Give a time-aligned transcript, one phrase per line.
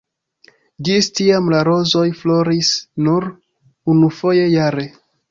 [0.87, 2.71] Ĝis tiam la rozoj floris
[3.09, 3.27] nur
[3.95, 4.87] unufoje jare.